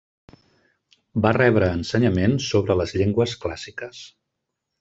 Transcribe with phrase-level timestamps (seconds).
[1.25, 4.05] Va rebre ensenyament sobre les llengües clàssiques.